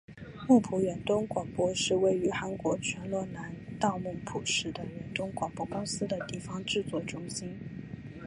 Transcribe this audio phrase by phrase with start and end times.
[0.47, 7.55] 木浦远东广播是位于韩国全罗南道木浦市的远东广播公司的地方制作中心。